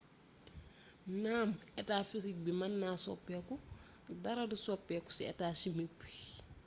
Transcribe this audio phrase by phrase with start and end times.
[1.23, 1.49] naan
[1.81, 3.55] etaa fisik bi mën na soppiku
[4.23, 6.09] dara du soppiku ci etaa chimik bi